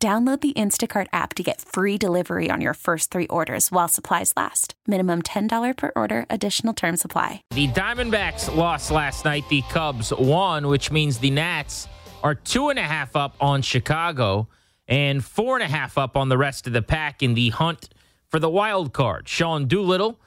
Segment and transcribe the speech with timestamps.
[0.00, 4.32] Download the Instacart app to get free delivery on your first three orders while supplies
[4.36, 4.74] last.
[4.86, 7.42] Minimum $10 per order, additional term supply.
[7.50, 9.42] The Diamondbacks lost last night.
[9.48, 11.88] The Cubs won, which means the Nats
[12.22, 14.46] are two and a half up on Chicago
[14.86, 17.88] and four and a half up on the rest of the pack in the hunt
[18.28, 19.28] for the wild card.
[19.28, 20.20] Sean Doolittle,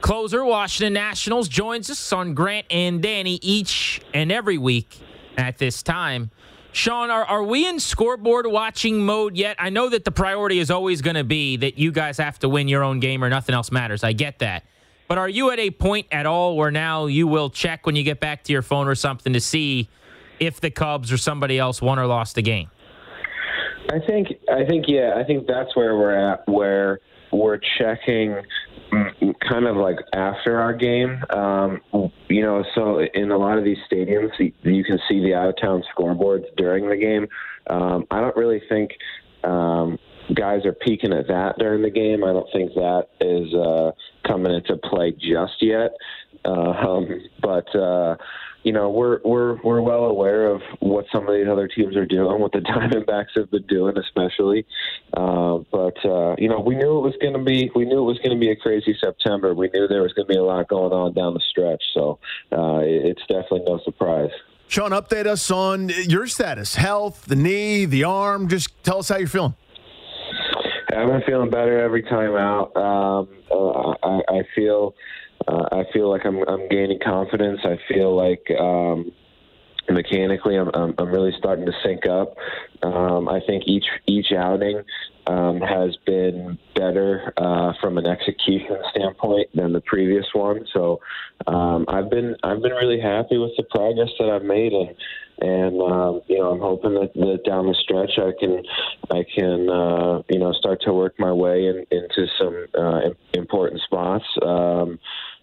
[0.00, 4.96] closer, Washington Nationals, joins us on Grant and Danny each and every week
[5.36, 6.30] at this time.
[6.72, 9.56] Sean, are, are we in scoreboard watching mode yet?
[9.58, 12.48] I know that the priority is always going to be that you guys have to
[12.48, 14.02] win your own game or nothing else matters.
[14.02, 14.64] I get that.
[15.06, 18.02] But are you at a point at all where now you will check when you
[18.02, 19.90] get back to your phone or something to see
[20.40, 22.70] if the Cubs or somebody else won or lost the game?
[23.90, 28.40] I think I think yeah, I think that's where we're at where we're checking
[29.48, 31.22] kind of like after our game.
[31.30, 31.80] Um,
[32.28, 35.56] you know, so in a lot of these stadiums, you can see the out of
[35.60, 37.28] town scoreboards during the game.
[37.68, 38.92] Um, I don't really think
[39.44, 39.98] um,
[40.34, 42.24] guys are peeking at that during the game.
[42.24, 43.92] I don't think that is uh,
[44.26, 45.92] coming into play just yet.
[46.44, 47.08] Uh, um,
[47.42, 48.16] but uh,
[48.62, 52.06] you know, we're we're we're well aware of what some of these other teams are
[52.06, 54.66] doing, what the Diamondbacks have been doing, especially.
[55.14, 58.06] Uh, but uh, you know, we knew it was going to be we knew it
[58.06, 59.54] was going to be a crazy September.
[59.54, 62.18] We knew there was going to be a lot going on down the stretch, so
[62.52, 64.30] uh, it's definitely no surprise.
[64.68, 68.48] Sean, update us on your status, health, the knee, the arm.
[68.48, 69.54] Just tell us how you're feeling.
[70.96, 72.76] I've been feeling better every time out.
[72.76, 74.94] Um, uh, I, I feel
[75.48, 77.60] uh, I feel like I'm, I'm gaining confidence.
[77.64, 79.12] I feel like um,
[79.88, 82.36] mechanically I'm, I'm, I'm really starting to sync up.
[82.82, 84.82] Um, I think each each outing
[85.26, 90.66] um, has been better uh, from an execution standpoint than the previous one.
[90.72, 91.00] So
[91.46, 94.96] um, I've been I've been really happy with the progress that I've made, and
[95.40, 98.62] and um, you know I'm hoping that, that down the stretch I can
[99.10, 103.80] I can uh, you know start to work my way in, into some uh, important
[103.82, 104.24] spots.
[104.42, 104.98] Um,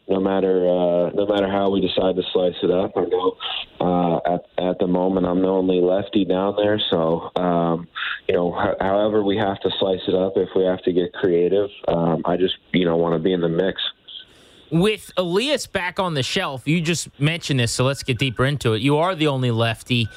[0.10, 2.94] no matter uh, no matter how we decide to slice it up.
[2.96, 3.38] I know
[3.80, 7.88] uh, at at the moment I'm the only lefty down there, so um,
[8.28, 11.14] you know, h- however we have to slice it up, if we have to get
[11.14, 13.82] creative, um, I just you know want to be in the mix.
[14.72, 18.74] With Elias back on the shelf, you just mentioned this, so let's get deeper into
[18.74, 18.82] it.
[18.82, 20.08] You are the only lefty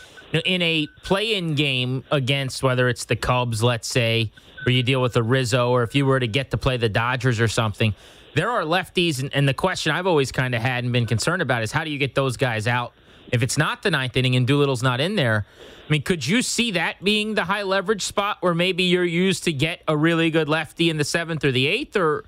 [0.44, 4.30] in a play-in game against whether it's the Cubs, let's say,
[4.66, 6.88] or you deal with the Rizzo, or if you were to get to play the
[6.88, 7.94] Dodgers or something
[8.34, 11.42] there are lefties, and, and the question I've always kind of had and been concerned
[11.42, 12.92] about is how do you get those guys out
[13.30, 15.46] if it's not the ninth inning and Doolittle's not in there?
[15.86, 19.44] I mean, could you see that being the high leverage spot where maybe you're used
[19.44, 22.24] to get a really good lefty in the seventh or the eighth, or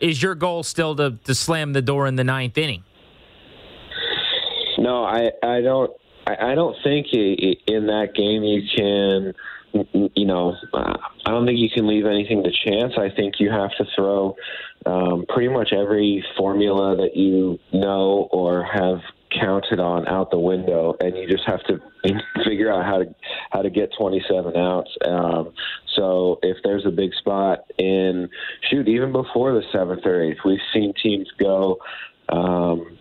[0.00, 2.84] is your goal still to, to slam the door in the ninth inning?
[4.78, 5.90] No, I I don't
[6.26, 9.32] I, don't think in that game you can
[10.14, 10.96] you know, uh,
[11.26, 12.94] I don't think you can leave anything to chance.
[12.96, 14.36] I think you have to throw
[14.86, 19.00] um, pretty much every formula that you know or have
[19.38, 21.80] counted on out the window, and you just have to
[22.44, 23.14] figure out how to
[23.50, 24.90] how to get 27 outs.
[25.04, 25.52] Um,
[25.96, 28.28] so if there's a big spot in
[28.70, 31.78] shoot, even before the seventh or eighth, we've seen teams go.
[32.28, 32.98] Um,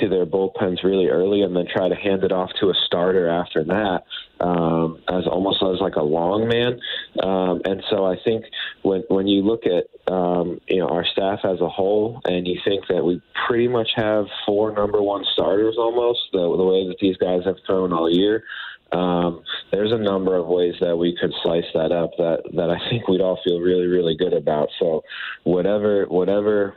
[0.00, 3.28] to their bullpens really early and then try to hand it off to a starter
[3.28, 4.02] after that
[4.40, 6.80] um, as almost as like a long man.
[7.22, 8.44] Um, and so I think
[8.82, 12.58] when when you look at um, you know our staff as a whole, and you
[12.64, 16.98] think that we pretty much have four number one starters almost the, the way that
[17.00, 18.44] these guys have thrown all year.
[18.92, 19.42] Um,
[19.72, 23.08] there's a number of ways that we could slice that up that that I think
[23.08, 24.68] we'd all feel really really good about.
[24.78, 25.04] So
[25.44, 26.76] whatever whatever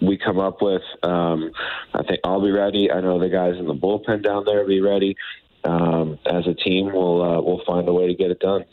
[0.00, 0.82] we come up with.
[1.02, 1.52] Um,
[1.94, 2.90] I think I'll be ready.
[2.90, 5.16] I know the guys in the bullpen down there will be ready.
[5.64, 8.64] Um, as a team, we'll uh, we'll find a way to get it done.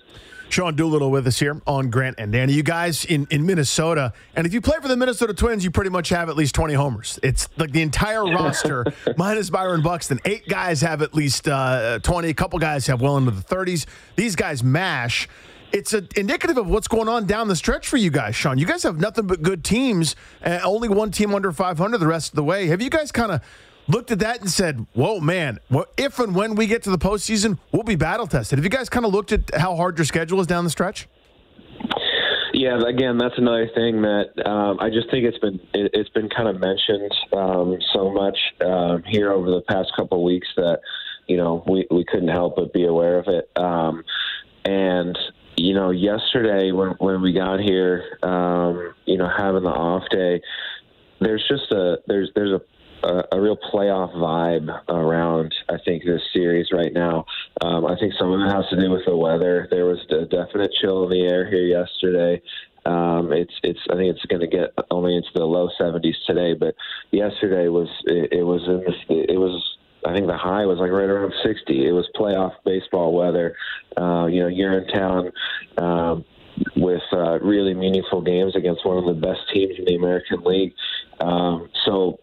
[0.50, 2.52] Sean Doolittle with us here on Grant and Danny.
[2.52, 5.90] You guys in, in Minnesota, and if you play for the Minnesota Twins, you pretty
[5.90, 7.18] much have at least 20 homers.
[7.24, 8.86] It's like the entire roster,
[9.18, 10.20] minus Byron Buxton.
[10.26, 12.28] Eight guys have at least uh, 20.
[12.28, 13.86] A couple guys have well into the 30s.
[14.18, 15.30] These guys mash
[15.74, 18.58] it's a, indicative of what's going on down the stretch for you guys, Sean.
[18.58, 22.32] You guys have nothing but good teams, uh, only one team under 500 the rest
[22.32, 22.68] of the way.
[22.68, 23.42] Have you guys kind of
[23.88, 25.60] looked at that and said, whoa, man,
[25.98, 28.58] if and when we get to the postseason, we'll be battle tested?
[28.58, 31.08] Have you guys kind of looked at how hard your schedule is down the stretch?
[32.54, 36.30] Yeah, again, that's another thing that um, I just think it's been it, has been
[36.30, 40.80] kind of mentioned um, so much um, here over the past couple weeks that
[41.28, 43.50] you know we we couldn't help but be aware of it.
[43.56, 44.04] Um,
[44.66, 45.18] and
[45.56, 50.42] you know, yesterday when when we got here, um, you know, having the off day,
[51.20, 52.62] there's just a there's there's a
[53.04, 57.26] a, real playoff vibe around, I think, this series right now.
[57.62, 59.68] Um, I think some of it has to do with the weather.
[59.70, 62.42] There was a definite chill in the air here yesterday.
[62.86, 66.56] Um, it's it's I think it's going to get only into the low 70s today,
[66.56, 66.74] but
[67.12, 70.92] yesterday was it, it was in the, it was I think the high was like
[70.92, 71.88] right around 60.
[71.88, 73.56] It was playoff baseball weather.
[73.96, 75.32] Uh, you know, you're in town.
[75.78, 76.26] Um,
[76.76, 80.74] with uh, really meaningful games against one of the best teams in the American League.
[81.20, 82.20] Um, so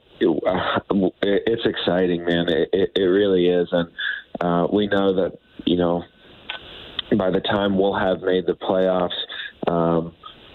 [1.46, 2.48] it's exciting, man.
[2.48, 3.88] It, it, it really is, and
[4.40, 6.02] uh, we know that you know
[7.16, 9.16] by the time we'll have made the playoffs,
[9.66, 10.14] um,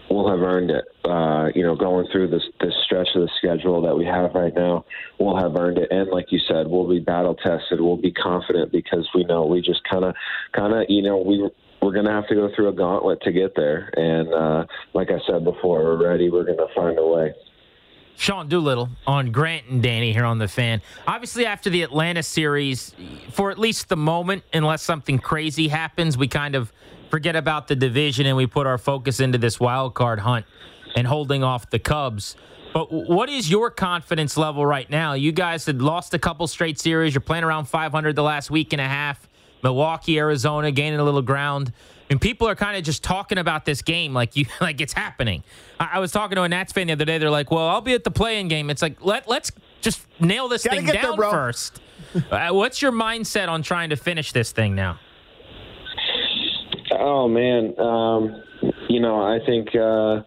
[0.10, 0.86] we'll have earned it.
[1.04, 4.54] Uh, you know, going through this this stretch of the schedule that we have right
[4.54, 4.86] now,
[5.20, 5.92] we'll have earned it.
[5.92, 7.81] And like you said, we'll be battle tested.
[7.81, 10.16] We'll be confident because we know we just kind of,
[10.54, 11.50] kind of, you know, we
[11.81, 13.92] we're to have to go through a gauntlet to get there.
[13.98, 16.30] And uh, like I said before, we're ready.
[16.30, 17.34] We're to find a way.
[18.18, 20.81] Sean Doolittle on Grant and Danny here on the fan.
[21.07, 22.95] Obviously, after the Atlanta series,
[23.31, 26.71] for at least the moment, unless something crazy happens, we kind of
[27.10, 30.45] forget about the division and we put our focus into this wild card hunt
[30.95, 32.36] and holding off the Cubs.
[32.74, 35.13] But what is your confidence level right now?
[35.13, 37.13] You guys had lost a couple straight series.
[37.13, 39.27] You're playing around 500 the last week and a half.
[39.63, 41.71] Milwaukee, Arizona, gaining a little ground
[42.13, 45.44] and people are kind of just talking about this game like you like it's happening.
[45.80, 47.18] I, I, was talking to a Nats fan the other day.
[47.18, 49.51] They're like, "Well, I'll be at the play-in game." It's like let let's
[49.81, 51.81] just nail this Gotta thing down there, first.
[52.31, 55.00] uh, what's your mindset on trying to finish this thing now?
[56.92, 58.44] Oh man, um,
[58.89, 60.21] you know I think uh,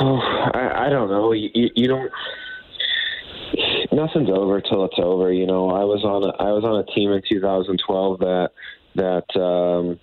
[0.00, 0.20] oh,
[0.54, 1.32] I, I, don't know.
[1.32, 2.12] You, you don't
[3.96, 5.32] nothing's over till it's over.
[5.32, 8.50] You know, I was on a, I was on a team in 2012 that
[8.94, 9.98] that um,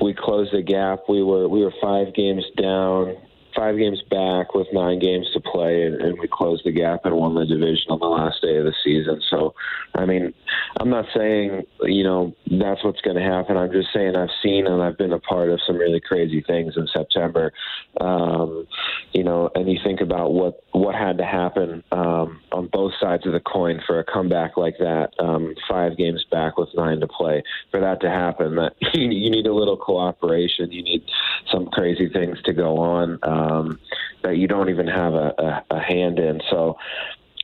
[0.00, 1.00] we closed the gap.
[1.08, 3.16] We were we were five games down
[3.54, 7.14] five games back with nine games to play, and, and, we closed the gap and
[7.14, 9.20] won the division on the last day of the season.
[9.30, 9.54] So,
[9.94, 10.34] I mean,
[10.80, 13.56] I'm not saying you know that's what's going to happen.
[13.56, 16.74] I'm just saying I've seen and I've been a part of some really crazy things
[16.76, 17.52] in September.
[18.00, 18.66] Um,
[19.12, 23.26] you know, and you think about what what had to happen um, on both sides
[23.26, 25.10] of the coin for a comeback like that.
[25.18, 28.56] Um, five games back with nine to play for that to happen.
[28.56, 30.70] That you need a little cooperation.
[30.70, 31.04] You need
[31.50, 33.18] some crazy things to go on.
[33.22, 33.80] Um,
[34.22, 35.34] that you don't even have a,
[35.70, 36.40] a, a hand in.
[36.48, 36.78] So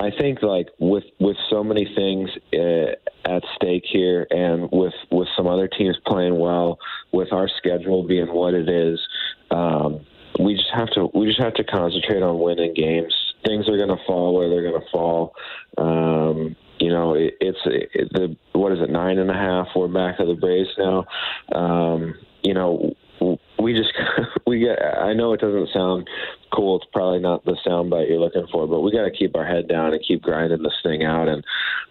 [0.00, 2.94] I think like with with so many things uh,
[3.30, 6.78] at stake here, and with with some other teams playing well,
[7.12, 8.98] with our schedule being what it is,
[9.50, 10.00] um,
[10.38, 13.14] we just have to we just have to concentrate on winning games.
[13.44, 15.34] Things are going to fall where they're going to fall.
[15.78, 19.68] Um, you know, it, it's it, the what is it nine and a half?
[19.76, 21.06] We're back of the Braves now.
[21.52, 22.94] Um, you know,
[23.58, 23.92] we just
[24.46, 24.78] we get.
[24.82, 26.08] I know it doesn't sound
[26.52, 26.76] cool.
[26.76, 29.44] It's probably not the sound bite you're looking for, but we got to keep our
[29.44, 31.28] head down and keep grinding this thing out.
[31.28, 31.44] And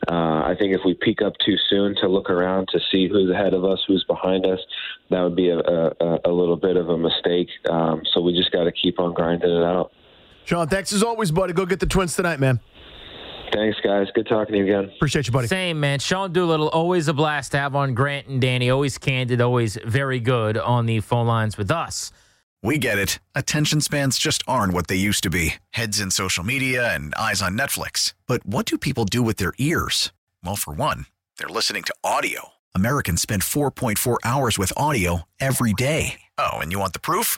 [0.09, 3.29] uh, I think if we peak up too soon to look around to see who's
[3.29, 4.59] ahead of us, who's behind us,
[5.11, 7.49] that would be a, a, a little bit of a mistake.
[7.69, 9.91] Um, so we just got to keep on grinding it out.
[10.49, 11.53] Sean, thanks as always, buddy.
[11.53, 12.59] Go get the Twins tonight, man.
[13.53, 14.07] Thanks, guys.
[14.15, 14.91] Good talking to you again.
[14.95, 15.47] Appreciate you, buddy.
[15.47, 15.99] Same, man.
[15.99, 18.71] Sean Doolittle, always a blast to have on Grant and Danny.
[18.71, 22.11] Always candid, always very good on the phone lines with us.
[22.63, 23.19] We get it.
[23.35, 27.43] Attention spans just aren't what they used to be heads in social media and eyes
[27.43, 28.15] on Netflix.
[28.25, 30.11] But what do people do with their ears?
[30.43, 31.05] Well, for one,
[31.37, 32.53] they're listening to audio.
[32.73, 36.21] Americans spend 4.4 hours with audio every day.
[36.39, 37.37] Oh, and you want the proof?